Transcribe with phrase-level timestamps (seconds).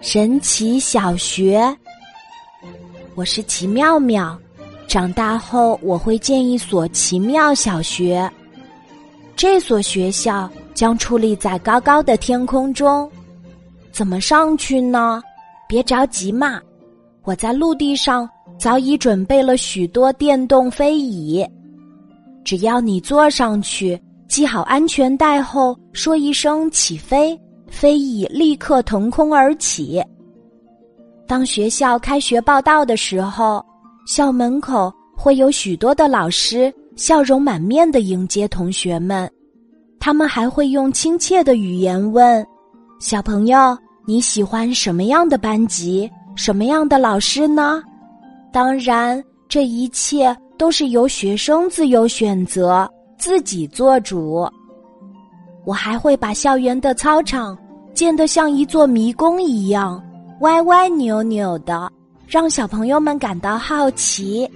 [0.00, 1.76] 神奇小学，
[3.14, 4.38] 我是奇妙妙。
[4.88, 8.28] 长大后我会建一所奇妙小学。
[9.36, 13.10] 这所学校将矗立在高高的天空中。
[13.92, 15.22] 怎么上去呢？
[15.68, 16.58] 别着急嘛，
[17.22, 18.26] 我在陆地上
[18.58, 21.46] 早已准备了许多电动飞椅。
[22.42, 27.38] 只要你坐上去，系好安全带后，说一声“起飞”。
[27.70, 30.02] 飞蚁立刻腾空而起。
[31.26, 33.64] 当学校开学报道的时候，
[34.06, 39.30] 校门口会有许多的老师笑容满面的迎接同学们，
[40.00, 42.44] 他们还会用亲切的语言问
[42.98, 46.10] ：“小朋友，你喜欢什么样的班级？
[46.34, 47.82] 什么样的老师呢？”
[48.52, 54.44] 当然，这一切都是由学生自由选择，自己做主。
[55.64, 57.56] 我还会把校园的操场
[57.92, 60.02] 建得像一座迷宫一样，
[60.40, 61.90] 歪歪扭扭的，
[62.26, 64.50] 让小朋友们感到好奇。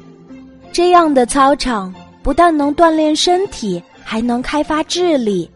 [0.72, 5.48] 这样的操场不但能锻炼身体，还能开发智力。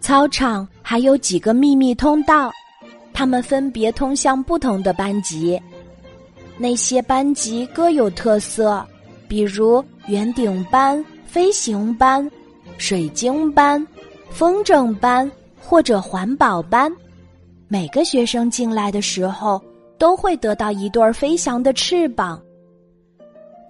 [0.00, 2.50] 操场还有几个秘密通道，
[3.12, 5.60] 它们分别通向不同的班级。
[6.58, 8.84] 那些班级各有特色，
[9.28, 12.28] 比如圆顶班、飞行班、
[12.78, 13.86] 水晶班。
[14.32, 15.30] 风筝班
[15.60, 16.90] 或者环保班，
[17.68, 19.60] 每个学生进来的时候
[19.98, 22.40] 都会得到一对飞翔的翅膀，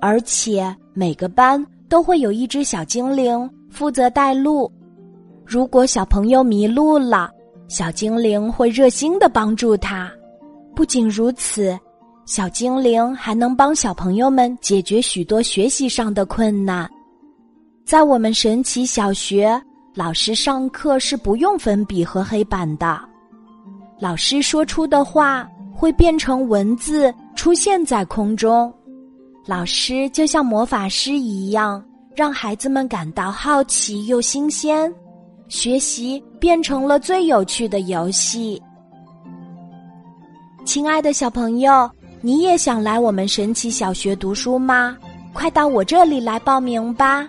[0.00, 4.70] 而且每个班都会有一只小精灵负责带路。
[5.44, 7.28] 如果小朋友迷路了，
[7.68, 10.10] 小精灵会热心的帮助他。
[10.74, 11.78] 不仅如此，
[12.24, 16.88] 小精灵还能帮小朋友们解决许多学习上的困难。
[17.84, 19.60] 在我们神奇小学。
[19.94, 22.98] 老师上课是不用粉笔和黑板的，
[23.98, 28.72] 老师说出的话会变成文字出现在空中。
[29.44, 31.84] 老师就像魔法师一样，
[32.14, 34.90] 让孩子们感到好奇又新鲜，
[35.48, 38.62] 学习变成了最有趣的游戏。
[40.64, 41.90] 亲爱的小朋友，
[42.22, 44.96] 你也想来我们神奇小学读书吗？
[45.34, 47.28] 快到我这里来报名吧！